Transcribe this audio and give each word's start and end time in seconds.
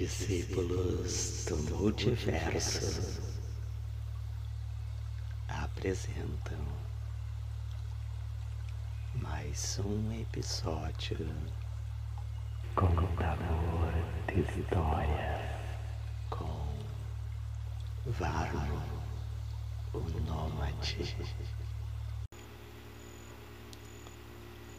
Discípulos 0.00 1.44
do 1.46 1.58
Multiverso 1.76 3.20
apresentam 5.46 6.56
mais 9.16 9.78
um 9.84 10.10
episódio 10.18 11.18
Contador 12.74 13.92
de 14.26 14.40
História 14.40 15.68
com 16.30 16.66
Varro, 18.06 18.82
o 19.92 19.98
Nômade. 20.26 21.14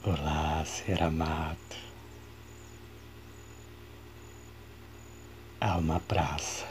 Olá, 0.04 0.66
ser 0.66 1.04
amado. 1.04 1.91
Há 5.62 5.78
uma 5.78 6.00
praça. 6.00 6.66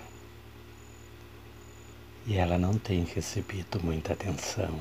E 2.26 2.36
ela 2.36 2.58
não 2.58 2.76
tem 2.76 3.04
recebido 3.04 3.80
muita 3.80 4.12
atenção. 4.12 4.80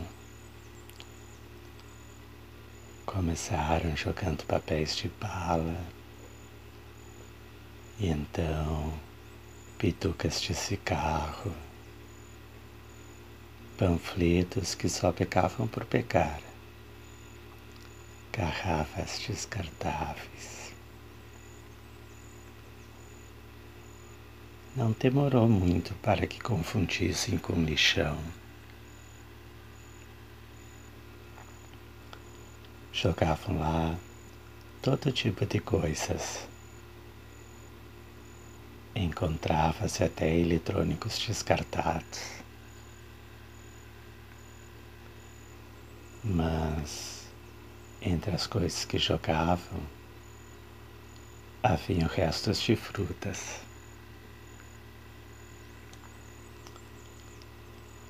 Começaram 3.06 3.96
jogando 3.96 4.44
papéis 4.46 4.96
de 4.96 5.10
bala. 5.10 5.80
E 8.00 8.08
então 8.08 8.92
pitucas 9.78 10.42
de 10.42 10.54
cigarro, 10.54 11.54
panfletos 13.78 14.76
que 14.76 14.90
só 14.90 15.12
pecavam 15.12 15.68
por 15.68 15.86
pecar, 15.86 16.42
garrafas 18.34 19.20
descartáveis 19.20 20.59
Não 24.76 24.92
demorou 24.92 25.50
muito 25.50 25.96
para 25.96 26.28
que 26.28 26.40
confundissem 26.40 27.40
com 27.40 27.54
lixão. 27.54 28.20
Jogavam 32.94 33.60
lá 33.60 33.98
todo 34.82 35.12
tipo 35.12 35.44
de 35.46 35.60
coisas. 35.60 36.48
Encontrava-se 38.96 40.04
até 40.04 40.38
eletrônicos 40.38 41.18
descartados. 41.18 42.20
Mas 46.24 47.28
entre 48.02 48.36
as 48.36 48.46
coisas 48.46 48.86
que 48.86 49.00
jogavam 49.00 49.82
haviam 51.64 52.08
restos 52.08 52.62
de 52.62 52.76
frutas. 52.76 53.69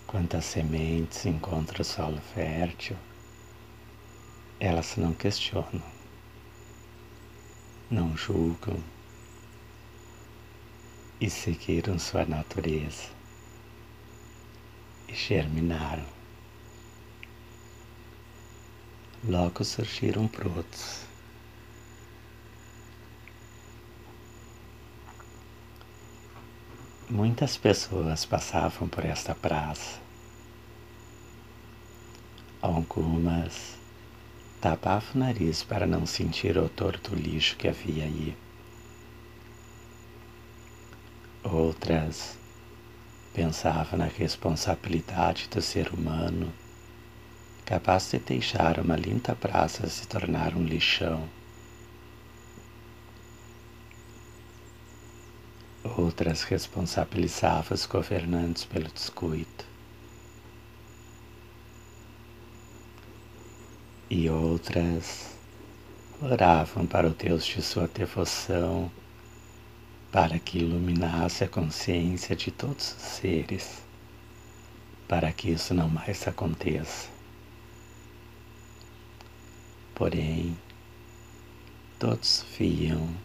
Quantas 0.09 0.45
sementes 0.45 1.27
encontra 1.27 1.83
o 1.83 1.85
solo 1.85 2.19
fértil, 2.33 2.97
elas 4.59 4.97
não 4.97 5.13
questionam, 5.13 5.83
não 7.91 8.17
julgam 8.17 8.83
e 11.21 11.29
seguiram 11.29 11.99
sua 11.99 12.25
natureza 12.25 13.11
e 15.07 15.13
germinaram. 15.13 16.07
Logo 19.23 19.63
surgiram 19.63 20.25
brotos. 20.25 21.08
Muitas 27.11 27.57
pessoas 27.57 28.23
passavam 28.23 28.87
por 28.87 29.03
esta 29.03 29.33
praça. 29.33 29.99
Algumas 32.61 33.75
tapavam 34.61 35.15
o 35.15 35.17
nariz 35.17 35.63
para 35.63 35.87
não 35.87 36.05
sentir 36.05 36.55
o 36.55 36.65
odor 36.65 36.99
do 36.99 37.15
lixo 37.15 37.57
que 37.57 37.67
havia 37.67 38.03
aí. 38.03 38.37
Outras 41.43 42.37
pensavam 43.33 43.97
na 43.97 44.05
responsabilidade 44.05 45.49
do 45.49 45.63
ser 45.63 45.89
humano 45.91 46.53
capaz 47.65 48.11
de 48.11 48.19
deixar 48.19 48.79
uma 48.79 48.95
linda 48.95 49.35
praça 49.35 49.87
se 49.89 50.07
tornar 50.07 50.53
um 50.53 50.63
lixão. 50.63 51.38
Outras 56.09 56.41
responsabilizavam 56.41 57.75
os 57.75 57.85
governantes 57.85 58.65
pelo 58.65 58.89
descuido. 58.89 59.63
E 64.09 64.27
outras 64.27 65.35
oravam 66.19 66.87
para 66.87 67.05
o 67.05 67.11
Deus 67.11 67.45
de 67.45 67.61
sua 67.61 67.87
devoção 67.87 68.91
para 70.11 70.39
que 70.39 70.57
iluminasse 70.57 71.43
a 71.43 71.47
consciência 71.47 72.35
de 72.35 72.49
todos 72.49 72.95
os 72.97 73.03
seres, 73.03 73.83
para 75.07 75.31
que 75.31 75.51
isso 75.51 75.75
não 75.75 75.87
mais 75.87 76.27
aconteça. 76.27 77.07
Porém, 79.93 80.57
todos 81.99 82.43
viam 82.57 83.15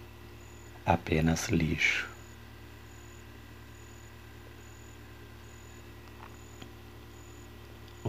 apenas 0.84 1.49
lixo. 1.49 2.13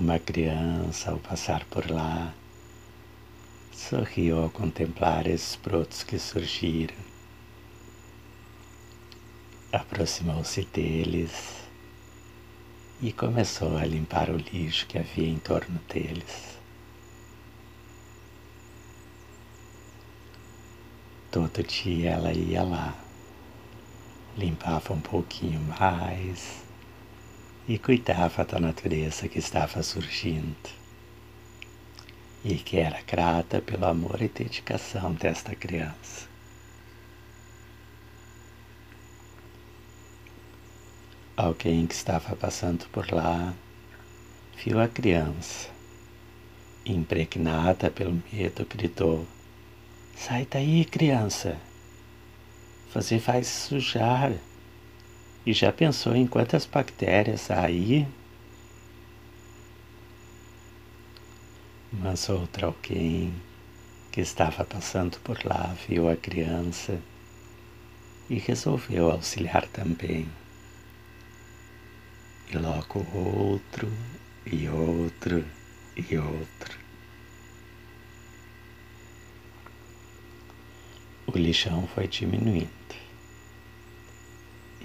Uma 0.05 0.19
criança, 0.19 1.09
ao 1.09 1.17
passar 1.17 1.65
por 1.65 1.89
lá, 1.89 2.31
sorriu 3.71 4.37
ao 4.37 4.51
contemplar 4.51 5.25
esses 5.25 5.55
brotos 5.55 6.03
que 6.03 6.19
surgiram. 6.19 6.93
Aproximou-se 9.73 10.63
deles 10.65 11.31
e 13.01 13.11
começou 13.11 13.75
a 13.77 13.83
limpar 13.83 14.29
o 14.29 14.37
lixo 14.37 14.85
que 14.85 14.99
havia 14.99 15.27
em 15.27 15.39
torno 15.39 15.79
deles. 15.91 16.59
Todo 21.31 21.63
dia 21.63 22.11
ela 22.11 22.31
ia 22.31 22.61
lá, 22.61 22.95
limpava 24.37 24.93
um 24.93 25.01
pouquinho 25.01 25.61
mais 25.61 26.64
e 27.67 27.79
cuidava 27.79 28.45
da 28.45 28.59
natureza 28.59 29.27
que 29.27 29.39
estava 29.39 29.81
surgindo 29.81 30.69
e 32.43 32.55
que 32.55 32.77
era 32.77 33.01
grata 33.01 33.59
pelo 33.59 33.85
amor 33.85 34.21
e 34.21 34.27
dedicação 34.27 35.13
desta 35.13 35.55
criança. 35.55 36.27
Alguém 41.35 41.87
que 41.87 41.95
estava 41.95 42.35
passando 42.35 42.87
por 42.89 43.11
lá 43.11 43.51
viu 44.63 44.79
a 44.79 44.87
criança, 44.87 45.69
impregnada 46.85 47.89
pelo 47.89 48.21
medo, 48.31 48.65
gritou: 48.65 49.27
Sai 50.15 50.47
daí, 50.49 50.85
criança! 50.85 51.57
Você 52.93 53.17
vai 53.17 53.43
se 53.43 53.67
sujar. 53.67 54.31
E 55.45 55.53
já 55.53 55.71
pensou 55.71 56.15
em 56.15 56.25
quantas 56.25 56.65
bactérias 56.65 57.51
há 57.51 57.65
aí? 57.65 58.07
Mas 61.93 62.27
outra 62.29 62.65
alguém 62.65 63.31
que 64.11 64.21
estava 64.21 64.65
passando 64.65 65.19
por 65.19 65.45
lá 65.45 65.75
viu 65.87 66.09
a 66.09 66.15
criança 66.15 66.99
e 68.27 68.39
resolveu 68.39 69.11
auxiliar 69.11 69.67
também. 69.67 70.27
E 72.51 72.57
logo 72.57 73.05
outro, 73.13 73.91
e 74.47 74.67
outro, 74.67 75.45
e 75.95 76.17
outro. 76.17 76.79
O 81.27 81.37
lixão 81.37 81.87
foi 81.87 82.07
diminuindo 82.07 83.04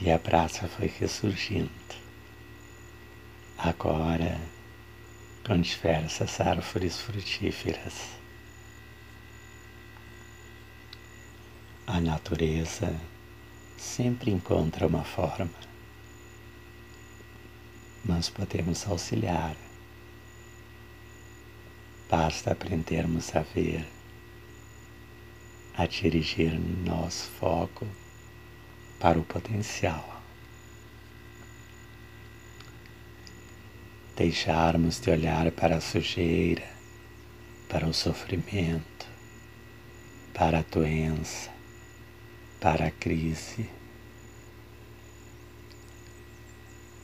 e 0.00 0.10
a 0.10 0.18
praça 0.18 0.66
foi 0.66 0.86
ressurgindo. 0.86 1.70
Agora, 3.58 4.40
com 5.46 5.60
diversas 5.60 6.40
árvores 6.40 6.98
frutíferas, 6.98 8.08
a 11.86 12.00
natureza 12.00 12.98
sempre 13.76 14.30
encontra 14.30 14.86
uma 14.86 15.04
forma, 15.04 15.50
nós 18.02 18.30
podemos 18.30 18.86
auxiliar. 18.86 19.54
Basta 22.08 22.52
aprendermos 22.52 23.36
a 23.36 23.40
ver, 23.40 23.86
a 25.74 25.86
dirigir 25.86 26.58
nosso 26.58 27.28
foco 27.32 27.86
para 29.00 29.18
o 29.18 29.24
potencial. 29.24 30.22
Deixarmos 34.14 35.00
de 35.00 35.10
olhar 35.10 35.50
para 35.52 35.76
a 35.76 35.80
sujeira, 35.80 36.68
para 37.66 37.88
o 37.88 37.94
sofrimento, 37.94 39.06
para 40.34 40.58
a 40.58 40.62
doença, 40.62 41.50
para 42.60 42.88
a 42.88 42.90
crise. 42.90 43.66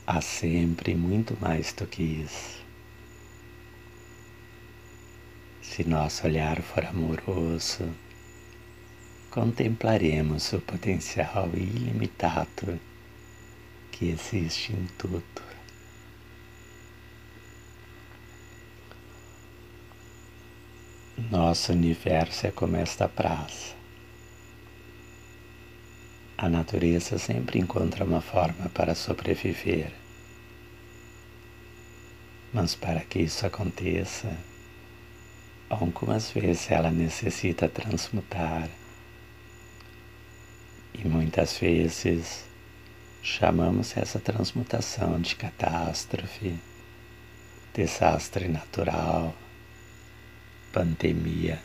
Há 0.07 0.21
sempre 0.21 0.95
muito 0.95 1.37
mais 1.41 1.73
do 1.73 1.87
que 1.87 2.03
isso. 2.03 2.63
Se 5.63 5.83
nosso 5.83 6.27
olhar 6.27 6.61
for 6.61 6.85
amoroso, 6.85 7.89
contemplaremos 9.37 10.55
o 10.55 10.61
potencial 10.63 11.51
ilimitado 11.53 12.81
que 13.93 14.09
existe 14.09 14.73
em 14.73 14.87
tudo. 14.97 15.23
Nosso 21.31 21.73
universo 21.73 22.47
é 22.47 22.51
como 22.51 22.77
esta 22.77 23.07
praça. 23.11 23.75
A 26.39 26.49
natureza 26.49 27.19
sempre 27.19 27.59
encontra 27.59 28.07
uma 28.07 28.23
forma 28.23 28.71
para 28.71 28.95
sobreviver. 28.95 29.93
Mas 32.55 32.75
para 32.75 33.01
que 33.01 33.19
isso 33.19 33.45
aconteça, 33.45 34.35
algumas 35.69 36.31
vezes 36.31 36.71
ela 36.71 36.91
necessita 36.91 37.69
transmutar 37.69 38.71
muitas 41.37 41.59
vezes 41.59 42.47
chamamos 43.23 43.95
essa 43.95 44.19
transmutação 44.19 45.21
de 45.21 45.37
catástrofe, 45.37 46.59
desastre 47.75 48.49
natural, 48.49 49.35
pandemia. 50.73 51.61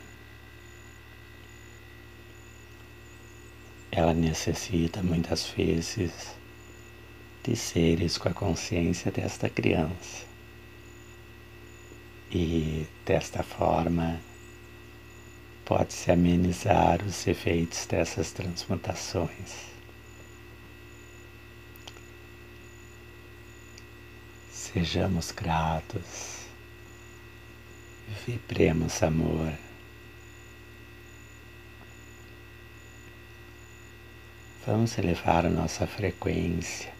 Ela 3.90 4.14
necessita 4.14 5.02
muitas 5.02 5.50
vezes 5.52 6.36
de 7.42 7.56
seres 7.56 8.18
com 8.18 8.28
a 8.28 8.34
consciência 8.34 9.10
desta 9.10 9.50
criança. 9.50 10.26
E 12.30 12.86
desta 13.06 13.42
forma 13.42 14.20
pode-se 15.66 16.12
amenizar 16.12 17.04
os 17.04 17.26
efeitos 17.28 17.86
dessas 17.86 18.32
transmutações. 18.32 19.72
Sejamos 24.52 25.32
gratos, 25.32 26.46
vibremos 28.26 29.02
amor. 29.04 29.54
Vamos 34.66 34.98
elevar 34.98 35.46
a 35.46 35.50
nossa 35.50 35.88
frequência 35.88 36.94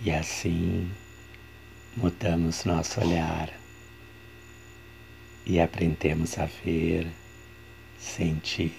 e 0.00 0.10
assim 0.10 0.90
mudamos 1.96 2.64
nosso 2.64 3.00
olhar 3.00 3.63
e 5.46 5.60
aprendemos 5.60 6.38
a 6.38 6.46
ver, 6.46 7.06
sentir 7.98 8.72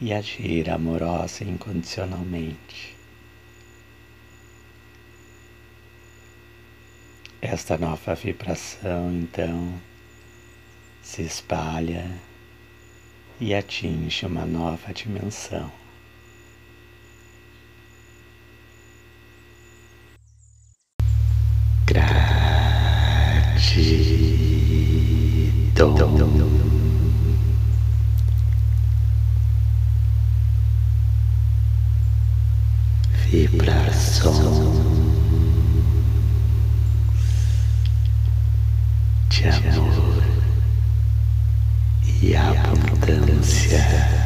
e 0.00 0.12
agir 0.12 0.68
amorosa 0.70 1.44
e 1.44 1.48
incondicionalmente. 1.48 2.96
Esta 7.40 7.78
nova 7.78 8.14
vibração 8.14 9.12
então 9.12 9.80
se 11.02 11.22
espalha 11.22 12.10
e 13.40 13.54
atinge 13.54 14.26
uma 14.26 14.44
nova 14.44 14.92
dimensão. 14.92 15.70
Dom. 25.76 25.94
Vibração 33.26 34.32
de 39.28 39.48
amor 39.48 40.22
e 42.22 42.34
abundância. 42.34 44.25